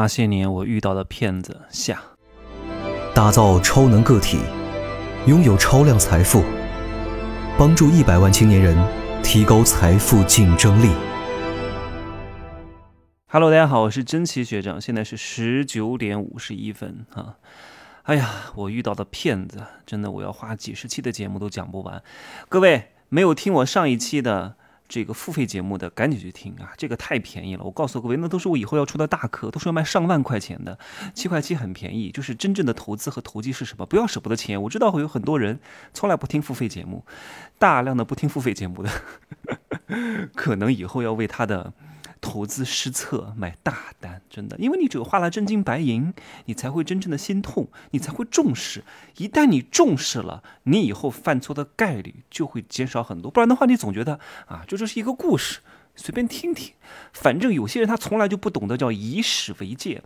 [0.00, 2.00] 那些年我遇到的骗子下，
[3.12, 4.38] 打造超能个体，
[5.26, 6.44] 拥有超量财富，
[7.58, 8.78] 帮助一百万青年人
[9.24, 10.92] 提高财富竞争力。
[13.26, 17.34] Hello，大家好，我是真奇学长，现在是十九点五十一分啊。
[18.04, 22.00] 哎呀，我遇到的骗子，真的我要花几十期的节目都讲不完。
[22.48, 24.54] 各位没有听我上一期的
[24.88, 27.62] 这个付费节目的，赶紧去听啊，这个太便宜了。
[27.62, 30.78] 我告诉各位，那都是我以后要出的大课，都是要卖上万块钱的，
[31.14, 32.10] 七块七很便宜。
[32.10, 33.84] 就是真正的投资和投机是什么？
[33.84, 34.60] 不要舍不得钱。
[34.62, 35.60] 我知道会有很多人
[35.92, 37.04] 从来不听付费节目，
[37.58, 38.90] 大量的不听付费节目的，
[40.34, 41.72] 可能以后要为他的。
[42.20, 46.12] 投资失策买大单，真的，因为你只有花了真金白银，
[46.46, 48.84] 你才会真正的心痛，你才会重视。
[49.16, 53.30] 一旦你重视了，你以后犯错的概率就会减少很多。
[53.30, 55.60] 不然的话，你总觉得啊，就这是一个故事，
[55.98, 56.72] 随便听听。
[57.12, 60.02] 反正有些人他从来就不懂得叫以史为鉴，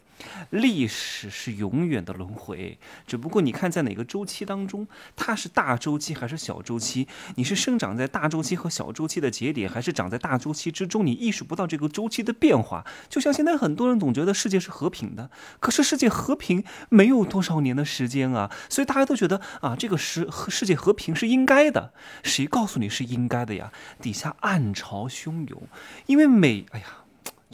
[0.51, 7.07] 历史是永远的轮回，只不过你看在哪个周期当中，它是大周期还是小周期？
[7.37, 11.07] 你是生长在大周期和小周期的节点，还是长在大周期之中？
[11.07, 12.85] 你意识不到这个周期的变化。
[13.09, 21.93] 就像现在很多人总觉得世界是和平的，可是世界和平没有多少年的时间啊，所以大家都觉得啊，这个世世界和平是应该的。
[22.24, 23.73] 谁告诉你是应该的呀？
[24.01, 25.63] 底下暗潮汹涌，
[26.07, 26.87] 因为美哎呀。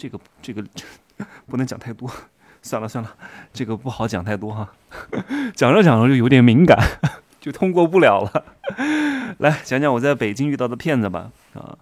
[0.01, 0.65] 这个这个
[1.49, 2.09] 不能讲太多，
[2.63, 3.13] 算了算了，
[3.53, 4.71] 这个不好讲太多哈，
[5.57, 6.79] 讲着讲着就有点敏感，
[7.41, 8.45] 就通过不了了。
[9.39, 11.77] 来讲讲我在北京遇到的骗子吧啊。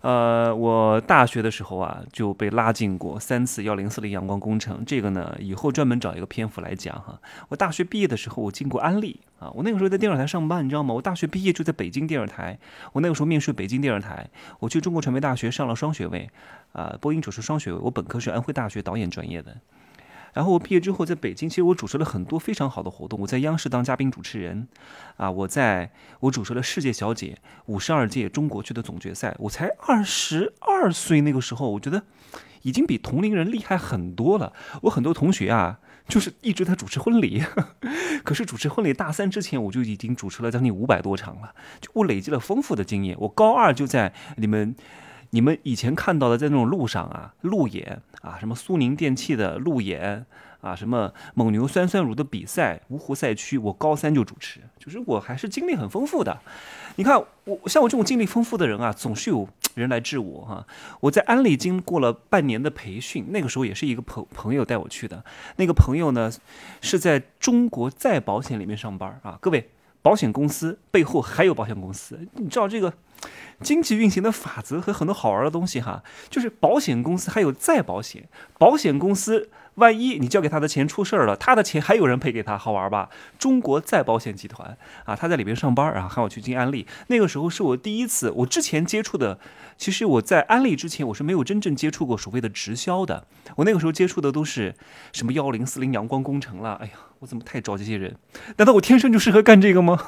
[0.00, 7.20] 呃，我大学的时候啊就被拉进过三次幺零四零阳光工程，这个呢以后专门找一个篇幅来讲哈。
[7.48, 10.94] 我大学毕业的时候，我进过安利啊，我那个时候在电视台上班，你知道吗？
[10.94, 12.58] 我大学毕业就在北京电视台，
[12.92, 14.28] 我那个时候面试北京电视台，
[14.60, 16.30] 我去中国传媒大学上了双学位，
[16.72, 19.56] 啊，播音主持双学位，我本科是安徽大学导演专业的。
[20.34, 23.20] 然后我毕业之后在北京，其实我主持了很多非常好的活动。
[23.20, 24.68] 我在央视当嘉宾主持人，
[25.16, 25.90] 啊，我在
[26.20, 29.34] 我主持了世界小姐五十二届中国区的总决赛。
[29.38, 32.02] 我才二十二岁，那个时候我觉得
[32.62, 34.52] 已经比同龄人厉害很多了。
[34.82, 37.42] 我很多同学啊，就是一直在主持婚礼，
[38.22, 43.16] 可是主持婚礼大三之前，我就已经主持了将近五百多场了，就我累积了丰富的经验。
[43.20, 44.76] 我高二就在你们。
[45.30, 50.24] 你们以前看到的，在那种路上啊，路演啊，什么苏宁电器的路演
[50.60, 56.40] 啊，什么蒙牛酸酸乳的比赛，芜湖赛区，我高三就主持，就是我还是经历很丰富的。
[56.96, 60.66] 你看我像我这种经历丰富的人啊，总是有人来治我哈。
[61.00, 65.24] 我在安利经过了半年的培训，那个时候也是一个朋朋友带我去的，
[65.56, 66.32] 那个朋友呢
[66.80, 69.70] 是在中国再保险里面上班啊，各位。
[70.02, 72.92] 保险公司背后还有保险公司，你知道这个
[73.60, 78.28] 经济运行的法则和很多好玩的东西哈，就是保险公司还有再保险，
[78.58, 83.08] 保险公司万一你交给他的钱出事儿了，他的钱还有人赔给他，好玩吧？
[83.38, 89.40] 中国再保险集团啊，他在里边上班啊，喊我去进安利，那个时候是我第一次，我之前接触的，
[89.76, 94.74] 其实我在安利之前我是没有真正接触过所谓的直销的，我那个时候接触的都是
[95.12, 96.92] 什么幺零四零阳光工程了，哎呀。
[97.20, 98.14] 我怎么太招这些人？
[98.58, 99.98] 难道我天生就适合干这个吗？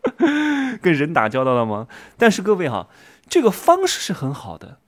[0.80, 1.88] 跟人打交道了吗？
[2.16, 2.88] 但是各位哈，
[3.28, 4.78] 这个方式是很好的，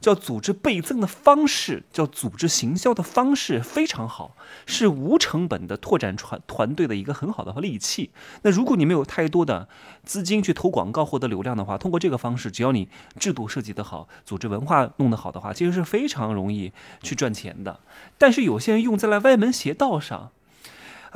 [0.00, 4.36] 叫组织倍增的方式，叫组织行销的方式非常好，
[4.66, 8.10] 是无成本的拓展团团队的一个很好的利器。
[8.42, 9.68] 那如果你没有太多的
[10.04, 17.80] 资金去投广告获得流量的话，通过这个方式，只要你制度设计得好，组织文化弄得好的话，其实是非常容易去赚钱的。
[18.18, 20.30] 但是有些人用在了歪门邪道上。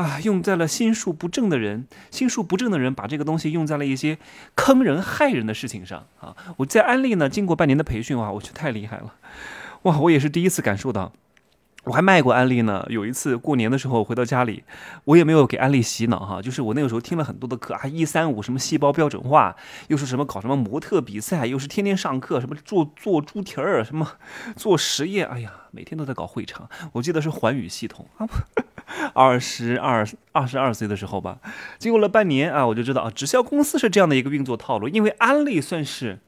[0.00, 4.16] 啊，用在了心术不正的人，心术不正的人把这个东西用在了一些
[4.54, 6.34] 坑人害人的事情上啊！
[6.56, 9.12] 我在安利呢，经过半年的培训哇，我去太厉害了，
[9.82, 11.12] 哇，我也是第一次感受到，
[11.84, 12.86] 我还卖过安利呢。
[12.88, 14.64] 有一次过年的时候回到家里，
[15.04, 19.54] 我也没有给安利洗脑哈，就是我那个时候听了很多的课啊，一三五什么细胞标准化，
[19.88, 24.12] 又是什么搞什么模特比赛，又是天天上课，什么做做猪蹄儿，什么
[24.56, 26.70] 做实验，哎呀，每天都在搞会场。
[26.92, 28.26] 我记得是环宇系统啊。
[29.14, 31.38] 二十二二十二岁的时候吧，
[31.78, 34.88] 经过了半年啊，我就知道啊，直销公司是这样的一个运作套路。
[34.88, 36.18] 因为安利算是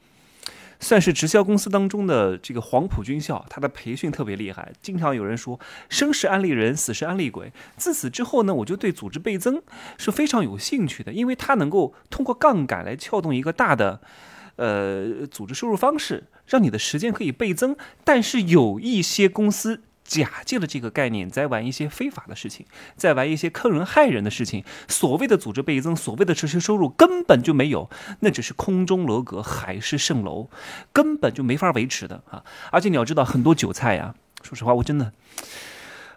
[0.80, 4.72] 算是直销公司当中的这个黄埔军校，它的培训特别厉害。
[4.80, 7.52] 经常有人说生是安利人，死是安利鬼。
[7.76, 9.62] 自此之后呢，我就对组织倍增
[9.98, 14.00] 是非常有兴趣的，因为它能够通过杠杆来撬动一个大的
[14.56, 17.76] 呃组织收入方式，让你的时间可以倍增。
[18.04, 19.82] 但是有一些公司。
[20.04, 22.66] 假借了这个概念，在玩一些非法的事情，
[22.96, 24.64] 在玩一些坑人害人的事情。
[24.88, 27.88] 所谓的组织倍增，所谓的持续收入，根本就没有，
[28.20, 30.50] 那只是空中楼阁，海市蜃楼，
[30.92, 32.44] 根本就没法维持的啊！
[32.70, 35.12] 而且你要知道，很多韭菜呀，说实话，我真的。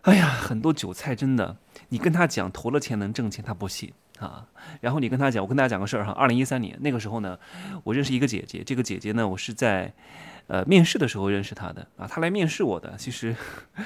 [0.01, 1.57] 哎呀，很多韭菜真的，
[1.89, 4.45] 你跟他讲投了钱能挣钱，他不信啊。
[4.81, 7.38] 然后你跟他讲，我跟大家讲个事儿哈，二零一三年那个时候呢，
[7.83, 9.93] 我认识一个姐姐，这个姐姐呢，我是在。
[10.47, 13.36] 呃，面试的时候认识他的啊，他来面试我的，其实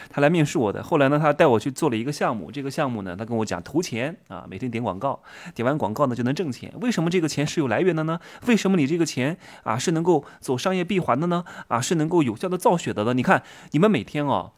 [0.10, 0.84] 他来面试我的。
[0.84, 5.22] 后来呢，他带我去做了一个项目，这个项目呢，他跟我讲投钱啊，每天点广告，
[5.56, 6.74] 点完广告呢就能挣钱。
[6.82, 8.20] 为什么这个钱是有来源的呢？
[8.46, 11.46] 为什么你这个钱啊是能够走商业闭环的呢？
[11.70, 13.14] 啊，是能够有效的造血的呢？
[13.14, 13.42] 你看
[13.72, 14.52] 你们每天哦，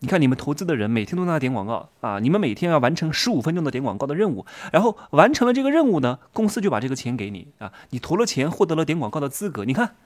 [0.00, 9.96] 你看你们投资的人每天都在那点广告啊，你们每天要完成十五分钟的点广告的任务，然后完成了这个任务呢，公司就把这个钱给你啊，你投了钱获得了点广告的资格，你看。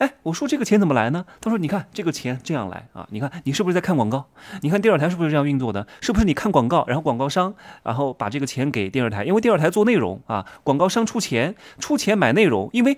[0.00, 1.26] 哎，我说这个钱怎么来呢？
[1.42, 4.30] 他说：“你看这个钱这样来啊，你看你是不是在看广告？
[4.62, 5.86] 你看电视台是不是这样运作的？
[6.00, 9.24] 是不是你看广告，然后广告商然后把这个钱给电视台？
[9.24, 12.70] 因为电视台做内容啊，广告商出钱出钱买内容。
[12.72, 12.96] 因为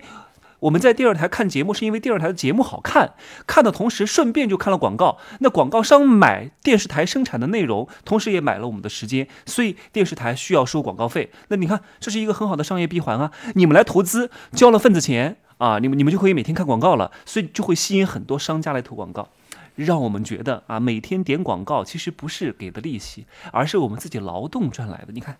[0.59, 3.15] 我们在电视台看节目，是因为电视台的节目好看，
[3.45, 5.17] 看的同时顺便就看了广告。
[5.39, 11.29] 那广告商买电视台生产的内容，同时也买了我们的时间，所以电视台需要收广告费。
[11.49, 13.33] 那你看这是一个很好的商业闭环啊！
[13.55, 19.29] 你们来投资，交了份子钱。”啊，你们你们就可以每天看广告了，所以就会吸引很多商家来投广告，
[19.75, 25.13] 让我们觉得啊，每天点广告其实不是给的利息，而是我们自己劳动赚来的。
[25.13, 25.37] 你看。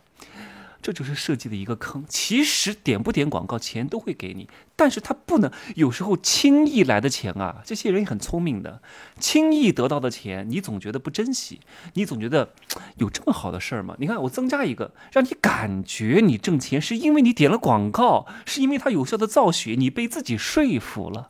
[0.83, 2.05] 这就是设计的一个坑。
[2.07, 7.61] 其实点不点广告，钱都会给你，但是他不能有时候轻易来的钱啊。
[7.63, 8.81] 这些人也很聪明的，
[9.19, 11.61] 轻易得到的钱，你总觉得不珍惜，
[11.93, 12.49] 你总觉得
[12.97, 13.95] 有这么好的事儿吗？
[13.97, 21.29] 你看，我增加一个，让你感觉你挣钱是因为你点了广告，是因为它有效的造血，你被自己说服了。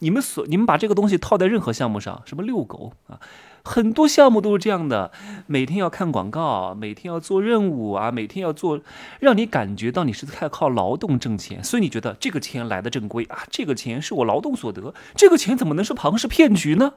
[0.00, 3.18] 你们所你们把这个东西套在任何项目上，什么遛狗啊？
[3.66, 5.10] 很多项目都是这样的，
[5.48, 8.80] 每天要看广告，每天要做任务啊，每天要做，
[9.18, 16.94] 让你感觉到你是在靠劳动挣钱，所以你觉得这个钱来的正规啊，这个钱是我劳动所得，这个钱怎么能是庞氏骗局呢？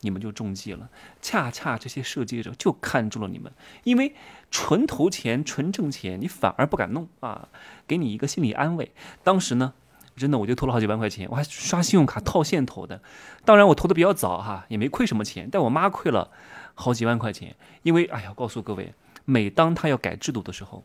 [0.00, 0.88] 你们就中计了。
[1.20, 3.52] 恰恰这些设计者就看中了你们，
[3.84, 4.14] 因为
[4.50, 7.48] 纯投钱、纯挣钱，你反而不敢弄啊，
[7.86, 8.92] 给你一个心理安慰。
[9.22, 9.74] 当时呢。
[10.18, 13.00] 真的，我就投了好几万块钱，我还刷信用卡套现投的。
[13.44, 15.48] 当然，我投的比较早哈，也没亏什么钱。
[15.50, 16.28] 但我妈亏了
[16.74, 18.92] 好几万块钱，因为哎呀，告诉各位，
[19.24, 20.82] 每当他要改制度的时候，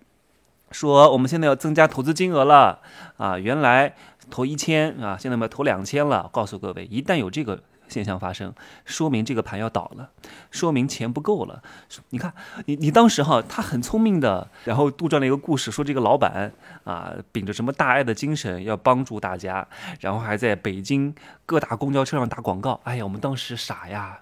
[0.72, 2.80] 说我们现在要增加投资金额了
[3.18, 3.96] 啊，原来
[4.30, 6.30] 投一千啊，现在我们投两千了。
[6.32, 7.62] 告诉各位，一旦有这个。
[7.94, 8.52] 现象发生，
[8.84, 10.10] 说明这个盘要倒了，
[10.50, 11.62] 说明钱不够了。
[12.10, 12.34] 你看，
[12.66, 16.52] 你你当时哈，他很聪明的，然后杜撰了一个故事，说这个老板
[16.84, 19.68] 啊，秉着什么大爱的精神要帮助大家，
[20.00, 21.14] 然后还在北京
[21.46, 22.82] 各大公交车上打广告。
[22.86, 24.22] 哎呀，我们当时傻呀，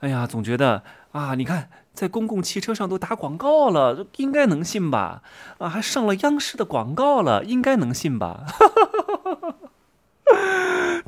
[0.00, 0.82] 哎呀，总觉得
[1.12, 5.22] 啊，你看在公共汽车上都打广告了，应该能信吧？
[5.58, 8.46] 啊，还上了央视的广告了，应该能信吧？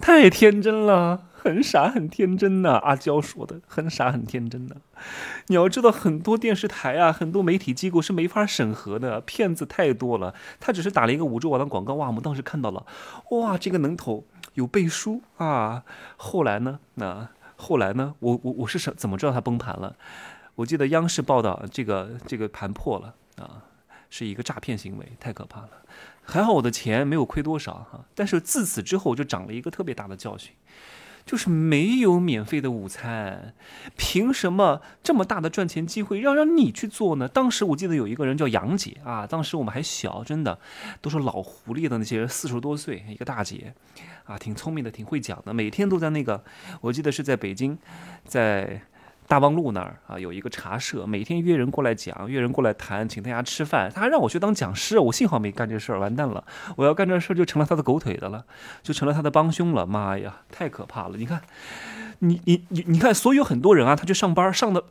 [0.01, 1.28] 太天真了。
[1.41, 4.75] 很傻很天真呐，阿娇说的很傻很天真呐。
[5.47, 10.35] 你要知道，很多电视台啊，很多媒体机构是没法审核的，骗子太多了。
[10.59, 12.85] 他只是打了一个五洲网的广告，哇，我们当时看到了，
[13.31, 15.85] 哇，这个能投有背书啊。
[16.17, 19.95] 后来呢，那后来呢，我我我是什怎么知道它崩盘了？
[20.57, 23.63] 我记得央视报道，这个这个盘破了啊，
[24.11, 25.71] 是一个诈骗行为，太可怕了。
[26.23, 30.53] 还好我的钱没有亏多少哈，但是自此之后就长了一个特别大的教训。
[31.29, 33.53] 就是没有免费的午餐，
[33.99, 37.29] 凭什么这么大的赚钱机会要让你去做呢？
[37.29, 40.59] 当时我记得有一个人叫杨姐啊，当时我们还小，真的
[41.03, 43.75] 都是老狐狸的那些人，四十多岁一个大姐，
[44.25, 46.43] 啊，挺聪明的，挺会讲的，每天都在那个，
[46.81, 47.77] 我记得是在北京，
[48.25, 48.81] 在。
[49.29, 53.93] 大望路那儿啊，有一个茶社，每天约人过来讲，约人过来谈，请大家吃饭。
[53.95, 56.43] 他还让我去当讲师，我幸好没干这事儿，完蛋了！
[56.77, 58.47] 我要干这事儿就成了他的狗腿子了，
[58.83, 59.85] 就成了他的帮凶了。
[59.85, 61.19] 妈呀，太可怕了！
[61.19, 61.43] 你看，
[62.21, 64.83] 你你你你看，所有很多人啊，他去上班上的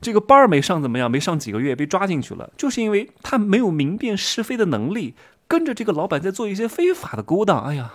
[0.00, 5.14] 这个班儿没上怎么样，没上几个月被抓进去了，就是因为他没有明辨是非的能力，
[5.46, 7.62] 跟着这个老板在做一些非法的勾当。
[7.64, 7.92] 哎呀！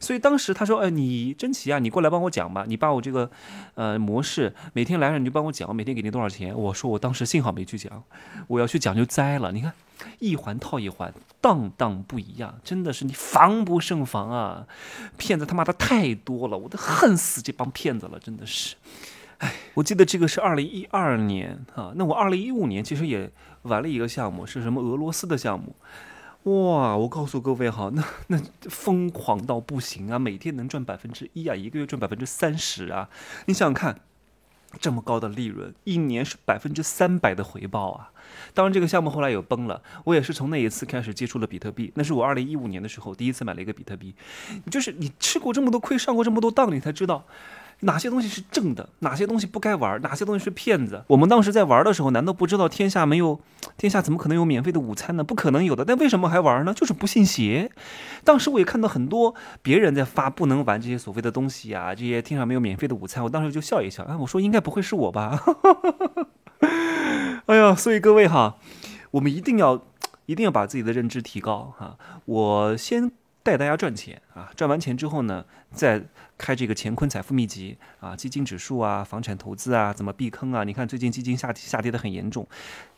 [0.00, 3.30] 所以当时他说：“哎，你真奇啊，你过来帮我讲吧，你把我这个，
[3.74, 8.02] 呃，模式每天来了你就帮我讲，每天给你多少钱？”我说：“我当时幸好没去讲，
[8.48, 9.52] 我要去讲就栽了。
[9.52, 9.74] 你看，
[10.18, 14.66] 一环套一环，当当不一样，真的是你防不胜防啊！
[15.18, 18.76] 骗子他妈的太多了，我都恨死这帮骗子了，真的是。
[19.36, 23.30] 哎，我记得这个是二零一二年啊，那我二零一五年其实也
[23.62, 25.76] 玩了一个项目，是什么俄罗斯的项目。”
[26.44, 26.96] 哇！
[26.96, 30.18] 我告诉各位哈，那那疯狂到不行啊！
[30.18, 33.10] 每天能赚百分之一啊，一个月赚百分之三十啊！
[33.44, 34.00] 你想想看，
[34.80, 38.10] 这么高的利润，一年是百分之三百的回报啊！
[38.54, 39.82] 当然，这个项目后来有崩了。
[40.04, 44.14] 我也是从那一次开始接触了比特币，那是我二零一五年的时候第一次买了一个比特币。
[44.70, 47.26] 就是你吃过这么多亏，上过这么多当，你才知道，
[47.80, 51.02] 哪些东西是正的，哪些东西不该玩，哪些东西是骗子。
[51.08, 53.40] 我们当时在玩的时候，难道不知道天下没有，
[53.76, 55.24] 天下怎么可能有免费的午餐呢？
[55.24, 55.84] 不可能有的。
[55.84, 56.74] 但为什么还玩呢？
[56.74, 57.70] 就是不信邪。
[58.22, 65.42] 当时我也看到很多别人在发不能玩这些所谓的东西啊，这些天上没有免费的午餐，我当时就笑一笑啊，我说应该不会是我吧？
[67.46, 68.58] 哎呀，所以各位哈，
[69.12, 69.86] 我们一定要
[70.26, 71.96] 一定要把自己的认知提高哈。
[72.26, 73.10] 我先
[73.42, 76.04] 带大家赚钱啊，赚完钱之后呢，再
[76.40, 80.64] 开这个乾坤财富秘籍啊，基金指数啊，房产投资啊，怎么避坑啊？
[80.64, 82.48] 你看最近基金下下跌的很严重，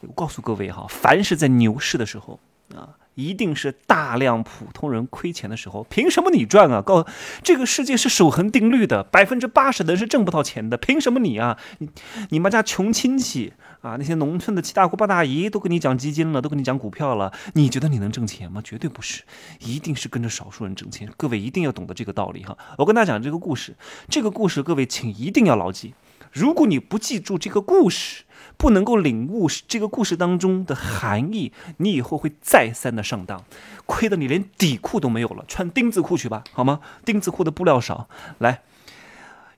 [0.00, 2.38] 我告诉各位哈，凡是在牛市的时候
[2.75, 2.96] 啊。
[3.14, 6.81] 一定是大量普通人亏钱的时候，凭什么你赚啊？
[6.81, 7.07] 告
[7.42, 11.59] 这个世界是守恒定律的，百分之八十的人是挣不到钱的，凭什么你啊？
[11.78, 11.88] 你
[12.31, 13.52] 你们家穷亲戚
[13.83, 18.61] 啊，那些农村的七大姑八大姨都跟你讲基金了，都跟你讲股票了，你觉得你能挣钱吗？
[18.64, 19.23] 绝对不是，
[19.61, 21.09] 一定是跟着少数人挣钱。
[21.16, 22.57] 各位一定要懂得这个道理哈。
[22.78, 23.76] 我跟大家讲这个故事，
[24.09, 25.95] 这个故事各位请一定要牢记。
[26.33, 28.25] 如果你不记住这个故事，
[28.57, 33.45] 不能够领悟这个故事当中的含义，你以后会再三的上当，
[33.87, 36.81] 亏得你连底裤都没有了，穿丁字裤去吧，好吗？
[37.05, 38.09] 丁字裤的布料少。
[38.39, 38.62] 来，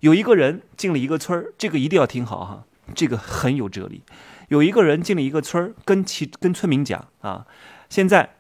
[0.01, 2.65] 有一个人进了一个村儿，这个一定要听好哈，
[2.95, 4.03] 这个很有哲理。
[4.49, 7.47] 有一个人进了一个村儿，跟其跟村民讲啊，
[7.89, 8.37] 现在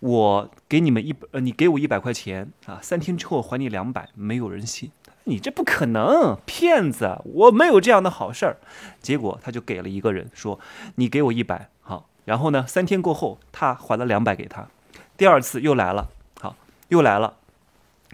[0.00, 4.90] 我给你们一呃，你给我一百块钱啊，三天之后还你两百，没有人信。
[5.24, 7.20] 你这不可能，骗子！
[7.24, 8.56] 我没有这样的好事儿。
[9.00, 10.58] 结果他就给了一个人说
[10.96, 14.68] ：“你给我一百，好。”然后呢，三天过后，他还了两百给他。
[15.16, 16.08] 第二次又来了，
[16.40, 16.56] 好，
[16.88, 17.36] 又来了，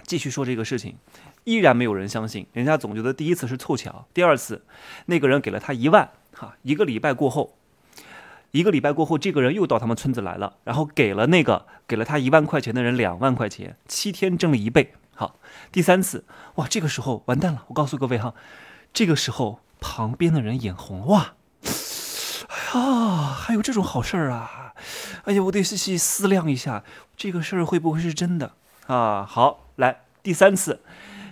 [0.03, 0.97] 继续说这个事情，
[1.45, 2.47] 依然没有人相信。
[2.53, 4.07] 人家总觉得第一次是凑巧。
[4.13, 4.65] 第二次，
[5.07, 7.57] 那个人给了他一万，哈，一个礼拜过后，
[8.51, 14.93] 一个礼拜过后，这个人又到他们村子来了，然后给了那个给了他一万块钱的人两万块钱，七天挣了一倍。
[15.19, 15.37] 好，
[15.73, 17.65] 第三次，哇，这个时候完蛋了！
[17.69, 18.35] 我告诉各位哈，
[18.93, 24.75] 这个时候旁边的人眼红，哇，哎呀，还有这种好事儿啊！
[25.25, 26.85] 哎呀，我得细细思量一下，
[27.17, 28.53] 这个事儿会不会是真的
[28.89, 29.25] 啊？
[29.25, 30.83] 好，来第三次，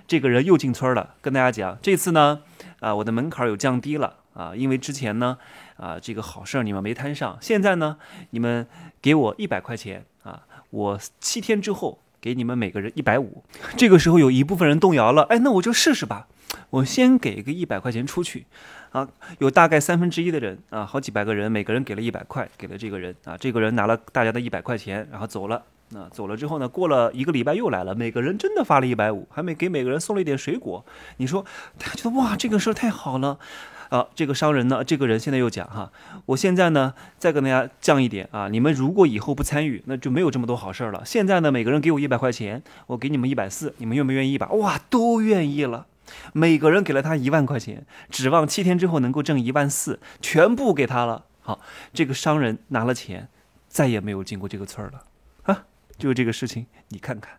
[0.06, 2.40] 这个人又进村了，跟大家讲，这次呢，
[2.80, 5.36] 啊，我的门槛有降低了啊，因为之前呢，
[5.76, 7.98] 啊，这个好事儿你们没摊上，现在呢，
[8.30, 8.66] 你们
[9.02, 12.00] 给我一百块钱啊，我七天之后。
[12.24, 13.44] 给你们每个人一百五，
[13.76, 16.26] 这个时候有一部分人动摇了，哎，那我就试试吧，
[16.70, 18.46] 我先给个一百块钱出去，
[18.92, 19.06] 啊，
[19.40, 23.14] 有大概三分之一的人啊，好几百个人，每个人给了一百块，给了这个人。
[23.24, 30.82] 啊，这个人拿了大家的一百块钱，然后走了，那走了之后呢，过了一个礼拜又来了，每个人真的发了一百五，还没给每个人送了一点水果，
[31.18, 31.44] 你说
[31.76, 33.38] 大家觉得哇，这个事儿太好了。
[33.88, 35.90] 啊，这个商人呢，这个人现在又讲哈，
[36.26, 41.02] 我现在呢再跟大家降一点啊，你们如果以后不参与，那就没有这么多好事了。
[41.04, 44.48] 现在呢，每个人给我一百块钱，我给你们一百四，你们愿不愿意吧？
[44.52, 45.86] 哇，都愿意了，
[46.32, 51.24] 每个人给了他一万块钱，指望七天之后能够挣一万四，全部给他了。
[51.40, 51.60] 好，
[51.92, 53.28] 这个商人拿了钱，
[53.68, 55.02] 再也没有进过这个村儿了
[55.42, 55.64] 啊，
[55.98, 57.34] 就是这个事情，你看看。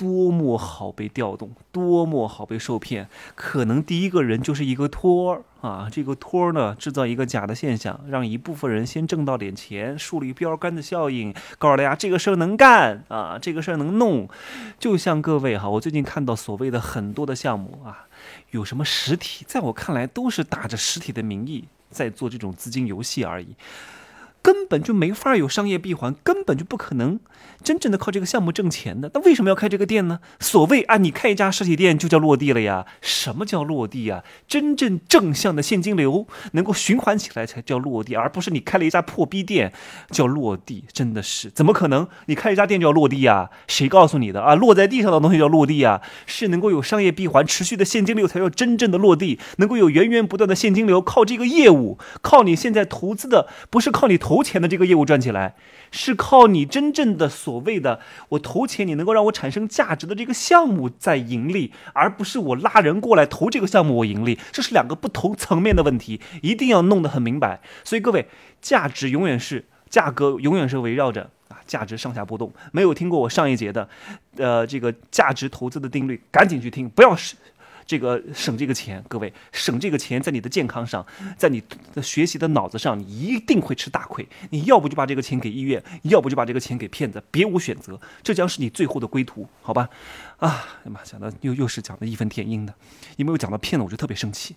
[0.00, 14.26] 多么好被调动，多么好被受骗，可能第一个人就是一个托儿啊，这个托儿呢制造一个假的现象，让一部分人先挣到点钱，树立标杆的效应，告诉大家这个事儿能干啊，这个事儿能弄。
[14.78, 18.06] 就像各位哈，我最近看到所谓的很多的项目啊，
[18.52, 23.48] 有什么实体，在我看来都是打着实体的名义在做这种资金游戏而已。
[24.42, 27.20] 根本就没法有商业闭环，根本就不可能
[27.62, 29.10] 真正的靠这个项目挣钱的。
[29.12, 30.20] 那为什么要开这个店呢？
[30.38, 32.86] 所谓啊，你开一家实体店就叫落地了呀？
[33.02, 34.24] 什么叫落地呀？
[34.48, 39.72] 真正正向的现金流能够循环起来才叫落地，而不是你开了一家破逼店
[40.10, 40.84] 叫落地。
[40.92, 42.08] 真的是怎么可能？
[42.26, 43.50] 你开一家店就要落地呀？
[43.68, 44.54] 谁告诉你的啊？
[44.54, 46.00] 落在地上的东西叫落地啊？
[46.24, 49.38] 是能够有商业闭环、持续的现金流才叫真正的落地。
[49.58, 54.29] 能够有源源不断的现金流，靠这个业务，靠你现在投资的，不是靠你投。
[54.30, 55.56] 投钱的这个业务赚起来，
[55.90, 67.60] 是靠你真正的所谓的我投钱，你能够让我产生价值的这个项目在盈利，而不是我拉人过来投这个项目我盈利，这是两个不同层面的问题，一定要弄得很明白。
[67.82, 68.28] 所以各位，
[68.62, 72.52] 价值永远是价格，永远是围绕着啊价值上下波动。
[72.70, 73.88] 没有听过我上一节的，
[74.36, 77.34] 呃，这个价值投资的定律，赶紧去听，不要是。
[77.90, 81.04] 这个省这个钱，各位省这个钱，在你的健康上，
[81.36, 81.60] 在你
[81.92, 84.24] 的学习的脑子上，你一定会吃大亏。
[84.50, 88.00] 你要不就把这个钱给医院，要不就把这个钱给骗子，别无选择。
[88.22, 89.88] 这将是你最后的归途，好吧？
[90.36, 92.72] 啊，哎妈，讲的又又是讲的义愤填膺的，
[93.16, 94.54] 因为我讲到骗子，我就特别生气。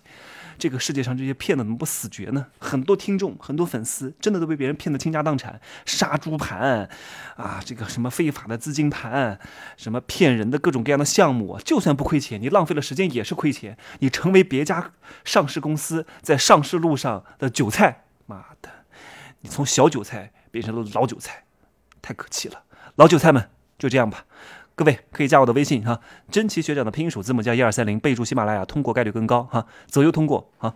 [0.58, 2.46] 这个世界上这些骗子怎么不死绝呢？
[2.58, 6.88] 很多听众、很多粉丝真的都被别人骗得倾家荡产，杀猪盘，
[7.36, 9.38] 啊，这个什么非法的资金盘，
[9.76, 13.76] 什么骗人的各种各样的项目，就算不亏钱，你浪费了时间也是亏钱。
[14.00, 14.92] 你成为别家
[15.24, 18.70] 上市公司在上市路上的韭菜，妈的，
[19.40, 21.44] 你从小韭菜变成了老韭菜，
[22.00, 22.62] 太可气了。
[22.96, 24.24] 老韭菜们，就这样吧。
[24.76, 26.00] 各位可以加我的微信哈，
[26.30, 30.74] 真奇学长的拼音首字母加一二三零，备注喜马拉雅，通过概率更高哈，左右通过哈。